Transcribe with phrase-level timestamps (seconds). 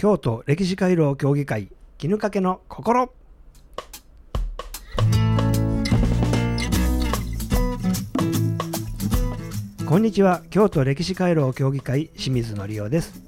[0.00, 1.68] 京都歴史回廊協議会
[1.98, 3.12] 絹かけの心。
[9.86, 13.22] こんにちは京都歴史回廊協議会清水則夫です。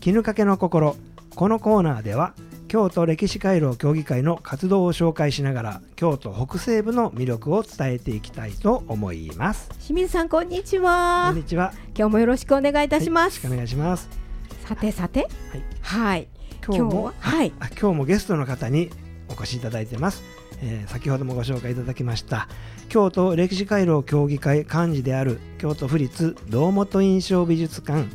[0.00, 0.96] 絹かけの心
[1.36, 2.34] このコーナーでは
[2.66, 9.70] 京都歴史回廊協議会の活動を紹介しながら京都北西部の魅力を伝えていきたいと思います。
[9.78, 11.28] 清水さんこんにちは。
[11.28, 11.72] こんにちは。
[11.96, 14.27] 今日もよろしくお願いいたします、はい、よろしくお願いします
[14.68, 15.20] さてさて。
[15.20, 15.62] はい。
[15.80, 16.28] はい。
[16.66, 17.12] 今日もは？
[17.20, 17.52] はい。
[17.58, 18.90] あ今日もゲストの方に
[19.30, 20.22] お越しいただいてます、
[20.60, 22.48] えー先ほどもご紹介いただきました。
[22.90, 28.08] 京都歴史回廊協議会幹事である京都府立堂本印象美術館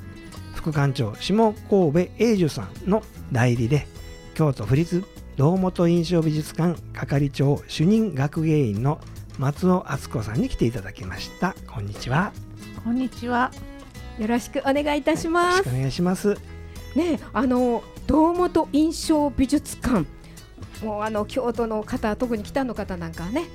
[0.53, 3.87] 副館長下神戸英樹さんの代理で
[4.35, 5.03] 京都府立
[5.37, 8.99] 堂本印象美術館係長主任学芸員の
[9.39, 11.55] 松尾敦子さんに来ていただきました。
[11.67, 12.31] こんにちは。
[12.83, 13.49] こんにちは。
[14.19, 15.57] よろしくお願いいたしよます。
[15.59, 16.37] ろしくお願いします。
[16.95, 20.05] ねあの堂本印象美術館。
[20.83, 23.45] もうあの京都の方特に北の方なんかね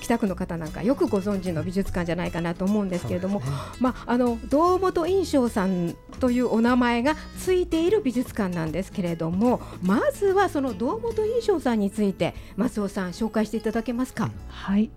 [0.00, 3.46] 北区の方なんかよくご存知の美術館じゃないかなと思うんですけれども、ね。
[3.80, 14.30] まあ、あの堂本印象さんというお名前がついている美術館なんですけれどもまずはその堂本印象さんについて松尾さん紹介していただけますか。
[14.48, 14.90] はい。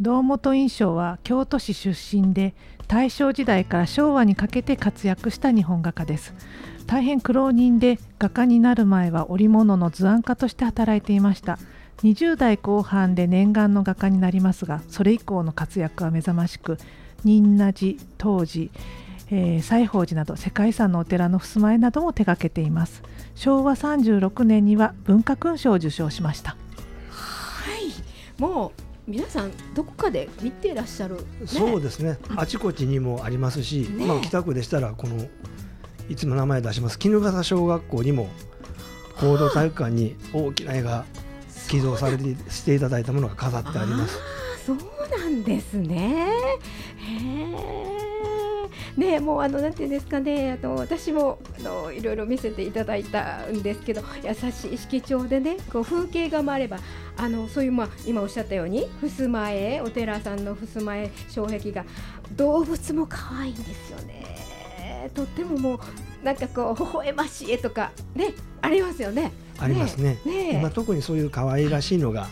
[0.00, 2.54] 堂本印象は京都市出身で
[2.88, 6.34] 大正時代から昭和にかけて活躍した日本画家です。
[6.86, 11.58] 大変苦労人で画家になる前は織物の図案家として働いていました。
[12.02, 16.76] 20代後半で念願の画家になりますがそれ以降の活躍は目覚ましく
[17.24, 18.70] 仁和寺当時
[19.30, 23.02] えー西宝寺など世界遺産のお寺の襖絵なども手掛けています。
[23.34, 26.50] 昭和36年には文化勲章を受章しました。
[26.50, 26.56] は
[27.78, 28.40] い。
[28.40, 35.26] もう皆さんどこかで見ていらっしゃる、ね、そうですね、あちこちにもありますし、ねまあ、北区でしたら、この
[36.08, 38.28] いつも名前出します、衣笠小学校にも、
[39.20, 41.04] 行動体育館に大きな絵が
[41.68, 44.18] 寄贈されてしていただいたものが飾ってあります。
[44.18, 46.26] あーそうなんですね。
[46.96, 48.03] へえ。
[48.98, 50.58] ねもうあのなんていうんですかね。
[50.62, 56.78] あの私もあのいろいろ見せていただいたんですけど優しい色調でねこう風景画もあれば
[57.16, 61.84] あのそういうまあ今おっしゃったように襖絵お寺さんの襖絵障壁画
[62.36, 65.10] 動物も可愛いんですよね。
[65.14, 68.32] とってももうなんかこう微笑ましい絵とかね
[68.62, 69.32] ありますよね。
[69.58, 70.18] ありますね。
[70.24, 70.58] ねえ。
[70.58, 72.28] 今特にそういう可愛らしいのが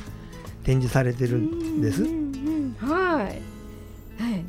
[0.64, 2.21] 展示されてるんです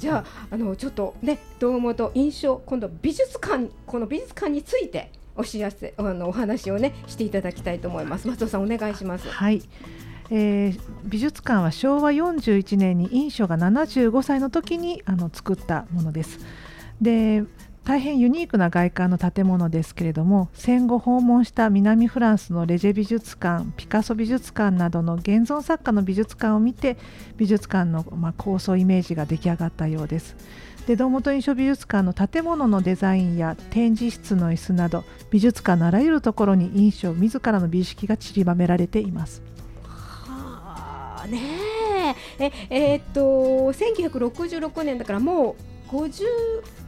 [0.04, 5.10] じゃあ、あのちょっとね、堂本印象、今度美術館、この美術館について。
[5.36, 8.28] お知らせ、あのお話をね、していただきたいと思います。
[8.28, 9.28] 松尾さん、お願いします。
[9.28, 9.64] はい、
[10.30, 16.38] えー美術館は昭和41年に印象が75歳の時にあの作ったものです。
[17.02, 17.46] で
[17.86, 26.98] 大変ユニークな外観の建物ですけれども戦後訪問した南フランスのレジェ美術館ピカソ美術館などの現存作家の美術館を見て
[27.36, 30.36] 美術館の、まあ、構想イメージが出来上がったようです。
[30.88, 39.42] で堂本印象美術館の建物のデザインや展示室の椅子など美術館のあらゆるところに印象自らの美意識が散りばめられています。
[39.84, 41.40] はあ、ね
[42.40, 43.22] え、え、えーっと、
[43.72, 46.24] 1966年だから、もう50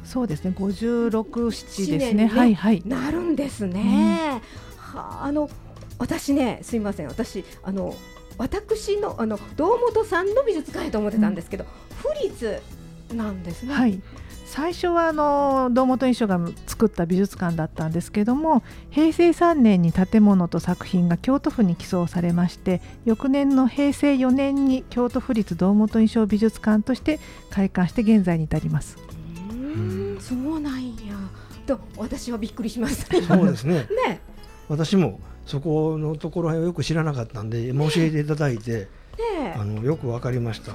[0.03, 2.13] そうですね、56、7ですね。
[2.13, 2.83] ねはいはい。
[2.85, 4.41] なるんですね。
[4.77, 5.49] はあ、あの、
[5.97, 7.95] 私ね、すいません、私、あの。
[8.37, 11.65] 私の、あの、堂本さんの美術館やと思ってたんですけど、
[12.01, 12.61] 府立
[13.13, 13.73] なんですね。
[13.73, 14.01] はい。
[14.55, 28.97] 最初はあの堂本印象が作った美術館だったんですけども平成3年に建物と作品が京都府に寄贈されまして翌年の平成4年に京都府立堂本印象美術館として開館して現在に至ります。
[29.49, 31.15] うーん、そうなんや。
[31.67, 33.21] と、私はびっくりしました。
[33.21, 33.87] そうですね。
[34.07, 34.21] ね、
[34.69, 38.87] 私もそこのところへんをよく知らなかったんで、教えていただいて、ね
[39.55, 40.73] あのよくわかりました。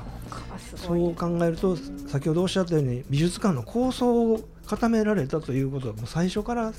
[0.76, 1.76] そう考えると
[2.08, 6.72] 先ほどおっしゃったように美術館の構想を固められたということはもう最初から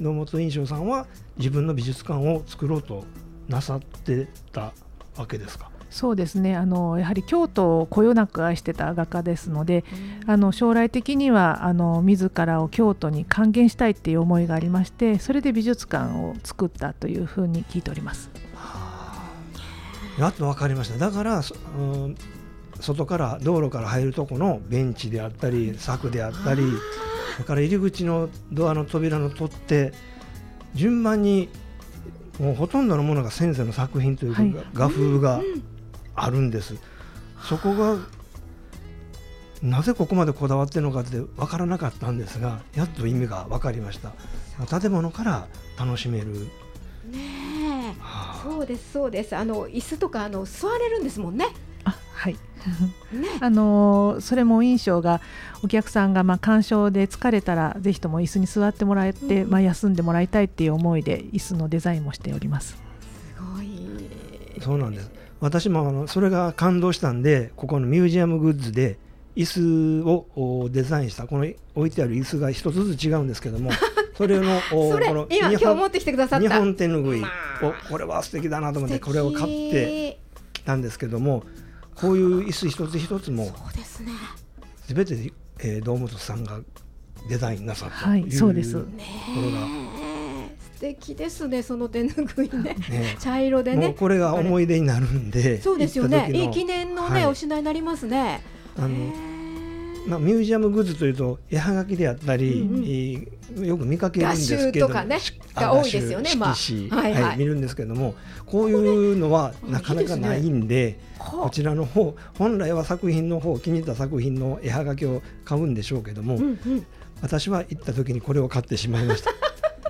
[0.00, 1.06] 野本印象さんは
[1.38, 3.04] 自分の美術館を作ろうと
[3.48, 4.72] なさってた
[5.16, 5.70] わけですか？
[5.90, 9.84] そうですねあのやはり京都をこよなく愛してた画家ですので
[10.26, 18.30] あの将来的にはあの自らを京都に還元したいっていう思いがありましてそれで美術館を作ったというふうに聞いております。
[20.18, 20.98] やっと分かりました。
[20.98, 22.16] だから、そうん
[22.80, 26.62] 外から道路から入るとこのベンチであったり柵であったり
[27.32, 29.92] それから入り口のドアの扉の取っ手
[30.74, 31.48] 順番に
[32.38, 34.54] もうほとんどのものが先生の作品というか、はい。
[34.74, 35.40] 画風が
[36.14, 36.76] あるんです。
[37.42, 37.96] そこが
[39.60, 44.12] なぜここまでこだわってるのかって分からなかったんですがやっと意味が分かりました。
[44.80, 46.48] 建物から楽しめる。
[47.10, 47.37] ね
[48.48, 49.36] そうですそうです。
[49.36, 51.46] あの椅子とかあの座れるんですもんね。
[51.84, 52.32] あはい。
[52.32, 53.28] ね。
[53.40, 55.20] あのーそれも印象が
[55.62, 62.70] お客さんがまあ鑑賞で疲れたらぜひとも椅子に座ってもらえて、うんまあ、休んでもらいたいっていう思いで椅子のデザインもしております。
[62.70, 62.78] す
[63.56, 63.68] ごい。
[64.60, 65.10] そうなんです。
[65.40, 68.98] 私もあのそれが感動したんでここのミュージアムグッズで
[69.36, 71.46] 椅子をおデザインしたこの
[71.76, 73.70] 置いてある椅子が一つずつ違うんですけども
[74.18, 76.48] それのお それこの今日本今日持ってきてくださった。
[76.48, 77.72] 日本手ぬぐいをまあ。
[77.88, 80.18] これは素敵だなと思ってこれを買って
[80.52, 81.44] きたんですけども
[81.94, 84.10] こういう椅子一つ一つもそうですね。
[84.88, 86.60] 全て、えー堂本さんが
[87.28, 88.72] デザインなさったとはいいうそうです。
[88.72, 89.04] とね
[89.34, 89.58] ころが。
[89.60, 90.18] え。
[90.74, 92.76] 素敵ですねその手ぬぐいね。
[92.90, 93.86] ね茶色でね。
[93.88, 96.28] もうこれが思い出になるんでそうですよね。
[96.32, 97.26] いい記念のね、はい。
[97.26, 98.42] お品になりますね。
[98.76, 98.88] あの
[100.08, 102.84] まあ、ミュージアムグッズというと絵はがきであったり、うんうん。
[102.84, 107.38] えーよく見かけるんですけど画集とかねしが多いですよねまあ画集色紙はいはい。
[107.38, 108.14] 見るんですけども
[108.44, 111.40] こういうのはなかなかないんでほう。
[111.44, 116.86] こちらの方本来は作品の方気に入った作品の絵はがきを買うんでしょうけども、うんうん。
[117.22, 119.30] 私は行った時にこれを買ってしまいました。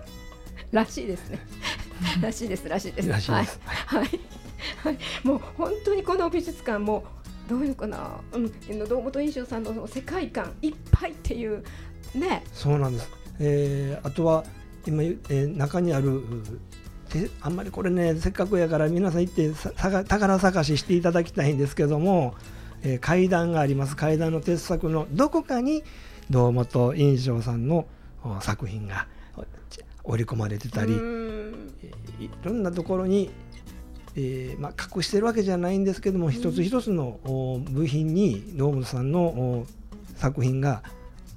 [0.71, 1.41] らしいですね。
[2.21, 3.09] らしいですらしいです。
[3.09, 4.21] らしいです、はい、はい。
[4.83, 7.05] はい、もう本当にこの美術館も
[7.49, 11.65] どういうのかな、うん、堂本印象さんのその世界観いっぱいっていう。
[12.15, 12.45] ね。
[12.53, 13.11] そうなんです、
[13.41, 14.45] えーあとは
[14.87, 16.23] 今えー中にある
[17.09, 22.35] てあんまりこれねせっかくやから皆さん行ってささが宝探ししていただきたいんですけども、
[22.83, 23.97] えー階段があります。
[23.97, 25.83] 階段の鉄柵のどこかに
[26.31, 27.87] 堂本印象さんの
[28.23, 29.07] お作品が
[30.05, 33.31] 織り込まれてたり、いろんなところに、
[34.21, 39.67] えーまあ、隠してるわけじゃないんですけども、一つ一つのお部品に堂本さんのお
[40.17, 40.83] 作品が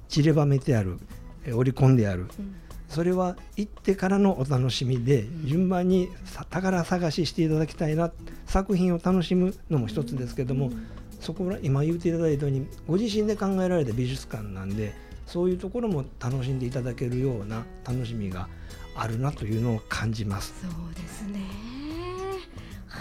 [0.08, 0.98] 散りばめてある、
[1.44, 2.26] えー織り込んである。
[2.38, 2.54] うん。
[2.88, 8.10] それは行ってからのお楽しみで、順番にさ宝探ししていただきたいな。
[8.46, 10.72] 作品を楽しむのも一つですけども、
[11.20, 14.92] そこは今言っていただいたようにご自身で考えられた美術館なんで
[15.24, 18.48] そういうところも楽しんでいただけるような楽しみが
[18.96, 20.52] あるなというのを感じます。
[20.60, 21.71] そうですね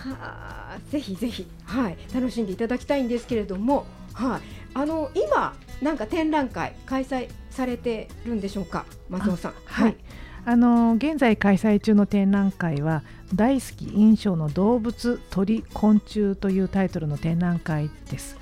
[0.09, 4.41] はあぜひぜひはい楽しんでいただきたいんですけれどもはい
[4.73, 9.97] あの今なんか展覧会開催されてるんでしょうか松尾さんはい、
[10.45, 13.03] あの現在開催中の展覧会は
[13.35, 18.37] 「大好き印象の動物鳥昆虫」というタイトルの展覧会です。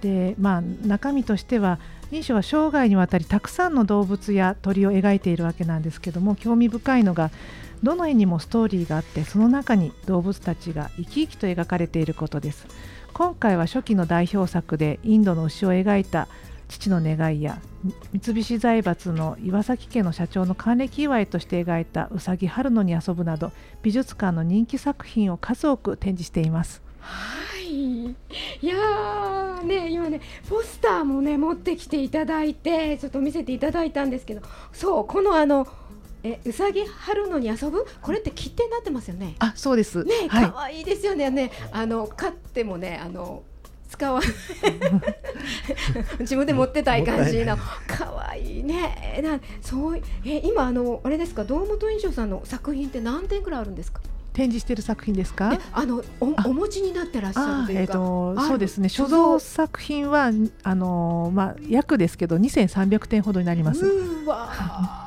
[0.00, 1.78] でまあ、中身としては
[2.10, 7.30] 印象は生涯にわたりたくさんの動物や鳥を描いているわけなんですけども興味深いのが
[7.84, 12.66] どの絵にもストーリーがあってその中に動物たちが生き生きと描かれていることです。
[13.12, 16.26] 今回は初期の代表作でインドの牛を描いた
[16.68, 17.60] 父の願いや
[18.12, 23.52] 三菱財閥の岩崎家の社長の還暦祝いとして描いたうさぎ春野に遊ぶなど
[23.82, 26.82] 美術館の人気作品を数多く展示しています。
[27.00, 28.14] はい、い
[28.62, 34.40] やーね今ねポスターもね持ってきていただいてちょっと見せていただいたんですけど
[34.72, 35.66] そうこのあの
[36.24, 37.84] えうさぎ春野に遊ぶ？
[38.02, 39.36] これって切手になってますよね。
[39.38, 40.02] あそうです。
[40.04, 40.44] ねはい。
[40.50, 41.28] 可愛いですよね。
[41.30, 43.42] ねあの買ってもねあの
[43.90, 44.20] 使わ
[46.20, 47.56] 自分で持ってたい感じの。
[47.56, 49.20] も可愛いね。
[49.22, 51.44] なそういえ今あのあれですか？
[51.44, 54.00] 堂本印象さんの作品って何点くらいあるんですか？
[54.32, 55.52] 展示している作品ですか？
[55.54, 56.44] えあのおあ。
[56.48, 58.88] お持ちになってらっしゃるというか、えーとそうですね。
[58.88, 60.30] 所所蔵蔵作品は
[60.62, 63.84] あのーまあ約ですけど2300点ほどになります。
[63.84, 65.03] うーわー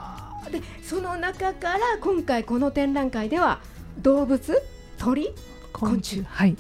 [0.50, 3.62] でその中から今回この展覧会では
[4.02, 4.62] 動物
[4.98, 5.34] 鳥
[5.74, 6.24] 昆虫。
[6.24, 6.56] はい。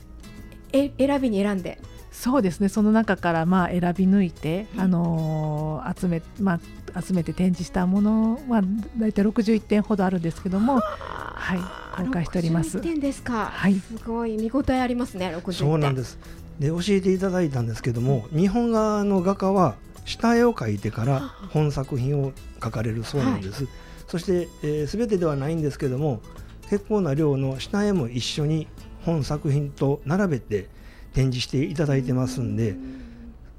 [0.73, 1.79] え選びに選んで。
[2.11, 2.69] そうですね。
[2.69, 4.81] その中からまあ選び抜いて、うん。
[4.81, 6.59] あのー集めま
[6.93, 8.61] あ集めて展示したものは
[8.97, 12.79] だいたい61点ほどあるんですけどもはい公開しております。
[12.79, 13.75] 61点ですか、はい。
[13.75, 15.53] すごい見応えありますね60点。
[15.53, 16.19] そうなんです。
[16.59, 19.75] で教えていただいたんですけども日本画の画家は
[20.07, 23.67] 下絵を描いてから本作品を描かれるそうなんです、
[24.07, 26.21] そして、えー、全てではないんですけども
[26.69, 28.67] 結構な量の下絵も一緒に
[29.05, 30.69] 本作品と並べて
[31.13, 32.75] 展示していただいてますんで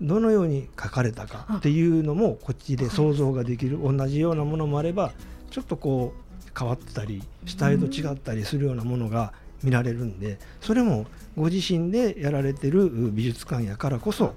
[0.00, 5.12] どのように描かれたかっていうのもこっちで想像ができる同じようなものもあれば
[5.50, 14.34] ちょっとこう変わってたり下絵と違ったりするようなものが見られるんでそれもご自身でやられてる美術館やからこそ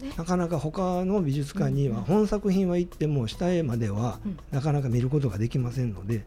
[0.00, 6.24] ねなかなか他の美術館には本作品は行っても下絵まではうんなかなか見ることができませんので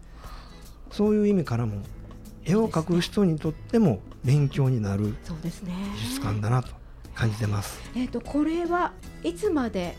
[0.91, 1.81] そういう意味からも
[2.45, 6.69] 絵を描く人にとっても勉強になるそうですね美術館だなと
[7.15, 7.79] 感じてます。
[7.95, 8.91] えっ、とこれは
[9.23, 9.95] いつまで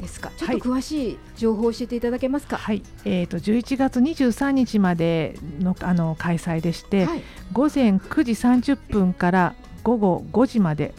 [0.00, 0.32] ですか？
[0.36, 2.56] ちょっと詳しい情報を教えていただけますか？
[2.56, 7.22] はい、えっ、と11月23日までのあの開催でして、はい。
[7.52, 9.54] 午前9時30分から
[9.84, 10.92] 午後5時まで、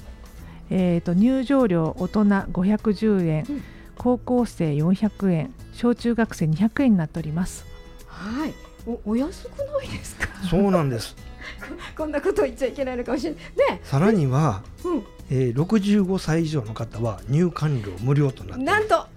[0.70, 3.64] えー、と入場料大人510円、うん
[4.00, 7.66] 高校生400円小中学生200円になっております
[8.06, 8.54] はい。
[8.86, 10.28] おお安くないですか？
[10.48, 11.16] そうなんです
[11.98, 13.40] こんなこと言っちゃいけないのかもしれない。
[13.72, 13.82] ね。
[13.84, 19.08] さらには、うえー、65歳以上の方は入館料無料となってなんと。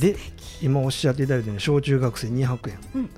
[0.00, 0.16] で
[0.60, 3.10] 今おっしゃっていただいたように小中学生200円、うん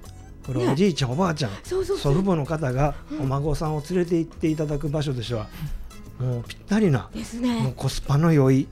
[0.47, 2.13] これはおじいちゃん、おばあちゃんそうそうそう。
[2.13, 5.47] 祖父母の方がうんお孫さんを連れて行っていただく場所としては、
[6.18, 7.75] もうぴったりなですもうね。
[7.76, 8.68] コスパの良い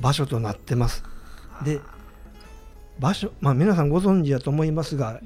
[0.00, 1.02] 場所となってます。
[1.64, 1.80] で
[2.98, 5.20] 場所、まあ、皆さんご存知だと思いますが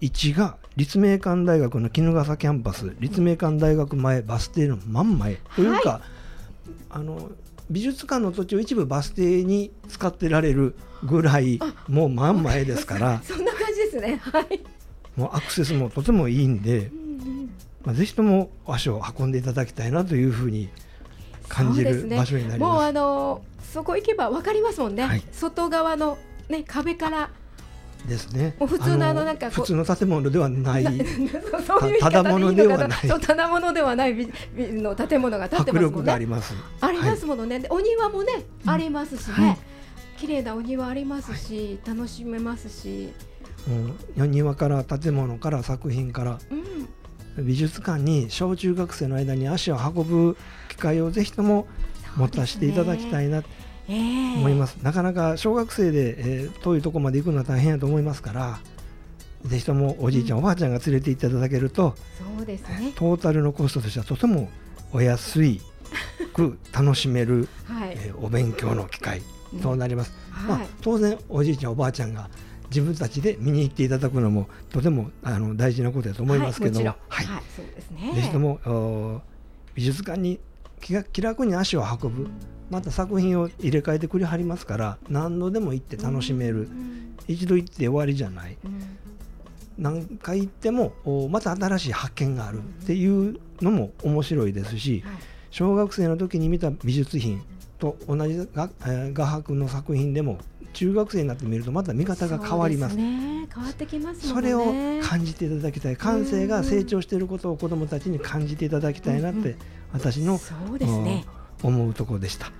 [0.00, 6.02] 位置が立命館大学の衣笠キャンパス立命館大学前バス停の真ん前というか、
[6.90, 7.30] あの
[7.70, 14.20] 美術館の土地を一部バス停に使ってられるぐらいもう真ん前ですから そんな感じですね。
[14.22, 14.60] はい。
[15.16, 17.05] もうアクセスもとてもいいんで、うん
[17.86, 20.68] まあ、ぜひとも足を運んでいただきたいなというふうに
[21.48, 22.92] 感じる場所になりもうあます。
[22.94, 25.04] のそこ行けばわかりますもんね。
[25.04, 27.30] はい外側のね壁から
[28.08, 28.56] ですね。
[28.58, 30.84] 普通のあのなんか普通の建物ではない
[32.00, 34.14] ただものではないただものではない
[34.56, 36.06] の建物が建ってますもんね。
[36.06, 36.54] があります。
[36.80, 37.60] ありますものね。
[37.60, 38.32] でお庭もね、
[38.64, 39.58] うんありますしはね
[40.16, 40.20] い。
[40.20, 43.12] 綺麗なお庭ありますし、楽しめますし、
[44.16, 46.64] うん、庭から建物から作品からうん、
[47.38, 50.36] 美術館に小中学生の間に足を運ぶ
[50.68, 51.66] 機会をぜひとも
[52.16, 53.48] 持たせていただきたいいなと
[53.88, 54.76] ええ思います。
[54.82, 58.58] なかなか小学生で、えー遠いところまで行くのは大変やと思いますから、
[59.44, 61.94] ぜひともおじいちゃん、うんおばあちゃんが連れて行っていただけると、
[62.36, 62.92] そうですね。
[62.96, 64.50] トータルのコストとしてはとても
[64.92, 65.60] お安い
[66.34, 67.92] く楽しめる、 はい。
[67.96, 69.22] えーお勉強の機会
[69.62, 70.12] となります。
[70.48, 72.28] まあはい。、当然おじいちゃんおばあちゃんが
[72.68, 78.12] 自分たちで見に行っていただくのもとてもあの大事なことだと思いますけども、はい、そうですね。
[78.14, 79.20] ぜひともお
[79.74, 80.40] 美術館に
[80.80, 82.28] 気が気楽に足を運ぶ
[82.70, 88.56] また作品を入れ替えてくれはりますから何度でも行って楽しめる、うん一度行って終わりじゃない。
[88.64, 88.98] うん。
[89.78, 95.16] 何回行ってもおまた新しい発見があるっていうのも面白いですしはい。
[95.50, 97.42] 小学生の時に見た美術品
[97.78, 100.38] と同じ画伯の作品でも
[100.76, 103.48] 中学生になってみるとまた見方が変わりますすね。
[103.54, 104.42] 変わってきますもんね。
[104.42, 109.56] それを感じていただきたい感性が成長していることを子どもたちに感じていただきたいなっうんうて
[109.92, 111.24] 私のそうですね。
[111.30, 112.44] うん思うところでした。
[112.44, 112.52] は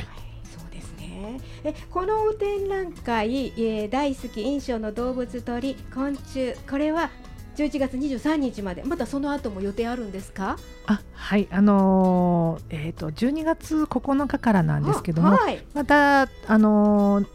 [0.00, 0.06] い、
[0.44, 1.40] そうですね。
[1.64, 7.10] え、この展覧会、えー大好き印象の動物鳥昆虫、これは
[7.56, 10.56] 11月23日まで、またその後も予定あるんですか？
[10.86, 15.64] あはいあのーえっ、と12月9日からなんですけども、あはい。
[15.74, 17.26] またあのー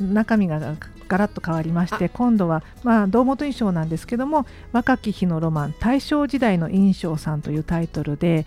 [0.00, 0.60] 中身が
[1.08, 8.46] ガラッと変わりまして今度は、まあ、堂本印象なんですけども「若き日のロマン大正時代の印象さん」というタイトルで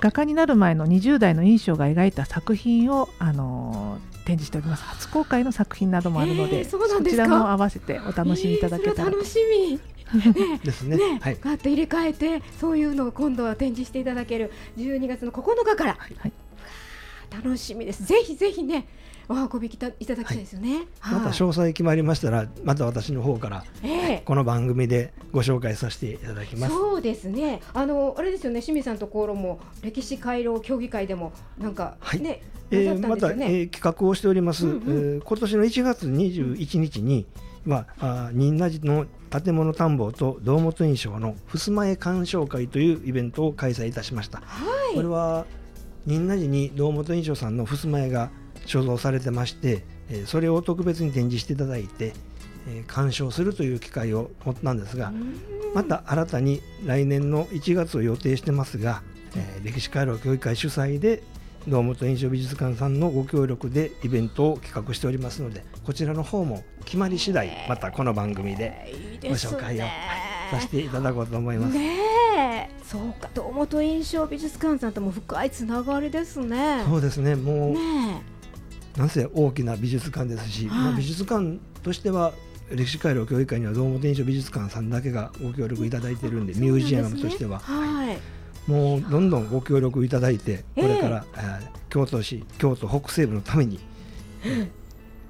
[0.00, 4.84] 画家になる前の20代の印象が描いた作品を、あのー展示しております。
[4.84, 9.80] 初公開の作品などもあるので、えーそちらも合わせてお楽しみいただけたらえー楽しみ。
[10.62, 10.96] ですね。
[10.96, 11.38] ね、はい。
[11.40, 16.32] ガッと入れ替えてそういうのを今度は展示していただける12月の9日から、はい。
[17.32, 18.04] 楽しみです。
[18.04, 18.86] ぜひぜひね
[19.30, 21.20] お運びきたいただきたいですよね、はい。
[21.20, 24.22] また詳細決まりましたらまた私の方からええ。
[24.24, 26.74] この番組でご紹介させていただきます。
[26.74, 27.60] そうですね。
[27.72, 28.60] あのあれですよね。
[28.60, 32.20] 清水さんところも歴史回廊協議会でもなんかはい。
[32.20, 34.82] ね、えーまた、えー企画をしております、うんうん。
[35.16, 37.28] えー今年の1月21日に
[37.66, 44.40] は、あー仁和寺の建物探訪と堂本印象の襖絵鑑賞会というイベントを開催いたしました。
[44.40, 44.96] はい。
[44.96, 45.46] これは
[46.04, 48.32] 仁和寺に堂本印象さんの襖絵が
[48.66, 52.12] 所蔵されてまして、えーそれを特別に展示していただいて、
[52.68, 55.34] えー鑑賞するという機会を持ったんですが、うん。
[55.74, 59.02] また新たに来年の1月を予定してますが、
[59.36, 61.22] えー歴史回廊協議会主催で
[61.68, 69.84] 堂本印象美術館さんのご協力でイベントを企画しておりますのでこちらの方も決まり次第またこの番組でご紹介を
[70.50, 71.74] させていただこうと思います。
[71.74, 72.70] ねえ。
[72.82, 76.82] そうか堂本印象美術館さんとも深いつながりですね。
[76.88, 77.36] そうですね。
[77.36, 78.22] もう、ね
[78.96, 80.78] なんせ大きな美術館ですし、はい。
[80.84, 82.32] まあ、美術館としては
[82.70, 88.18] 歴史回廊協議会には堂本印象美術館さんだけがご協力いただいてるんでえミュージアムとしては、はい。
[88.70, 93.80] もうどんどんご協力いただいてええこれから、えー京都市京都北西部のために、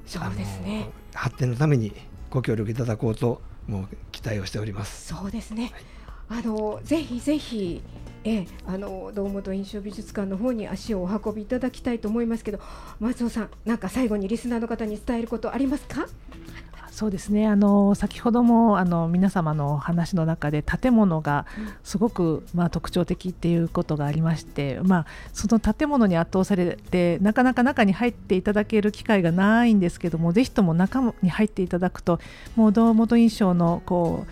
[0.05, 0.91] そうですね。
[1.15, 1.93] 発展のために
[2.29, 5.09] ご協力いただこうともう期待をしております。
[5.09, 5.73] そうですね。
[6.31, 7.83] あのぜひぜひ
[8.23, 12.61] ええ、あの堂本印象美術館の方に足をお運びいただきたいと思いますけど
[13.01, 16.07] 松尾さんなんか最後にリスナーの方に伝えることありますか？
[16.91, 17.47] そうですね。
[17.47, 21.47] あの先ほどもあの皆様の話の中で建物が
[21.83, 32.21] すごく、まあ、特徴的っていうことがありまして、まあ、その建物に圧倒されてなかなか中に入っていただける機会がないんですけどもぜひとも中に入っていただくと
[32.55, 34.31] もう堂本印象のこう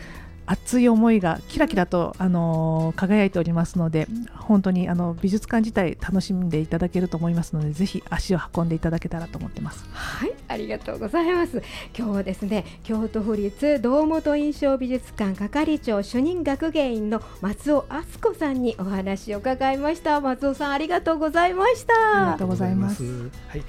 [0.50, 9.84] 熱い思いがキラキラと、あの輝いておりますので本当にあの美術館自体楽しんでいただけると思いますのでぜひ足を運んでいただけたらと思ってます。
[9.92, 11.62] はいありがとうございます。
[11.96, 20.20] 今日はですね京都府立堂本印象美術館係長主任学芸員の松尾敦子さんにお話を伺いました。
[20.22, 21.94] 松尾さんありがとうございました。
[21.94, 23.04] ありがとうございます。
[23.48, 23.62] はい。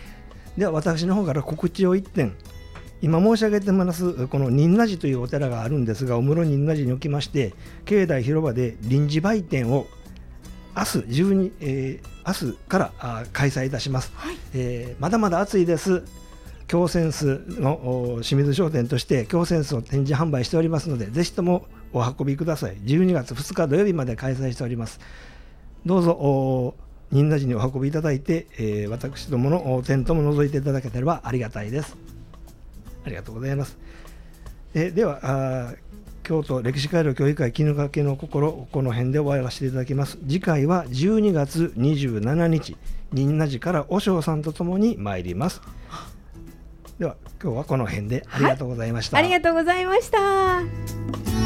[0.57, 2.36] では私の方から告知を1点
[3.01, 7.53] 今申し上げてますこの仁和寺というお寺があるんですが、お室仁和寺におきまして、
[7.86, 9.88] 境内広場で臨時売店を
[10.75, 16.03] 明日12、えー、明日からあ開催いたします、はい、えー、まだまだ暑いです。
[16.68, 22.75] 京センスの清水商店として京センスを展示販売しておりますので、ぜひともお運びください。
[22.77, 25.00] 12月2日土曜日まで開催しております。
[25.86, 26.75] どうぞ
[27.12, 31.98] 仁和寺にお運びいただいて、えー、私どものテントも覗いていただければありがたいです。
[33.06, 33.77] ありがとうございます。
[34.74, 35.74] えではあ、
[36.24, 40.18] 京都歴史回路協議会絹掛けの心、この辺で終わらせていただきます。
[40.27, 42.77] 次回は12月27日、
[43.12, 45.62] 仁和寺から和尚さんとともに参ります。
[47.00, 49.18] では、今日はこの辺でありがとうございました。
[49.18, 51.38] はい、ありがとうございました。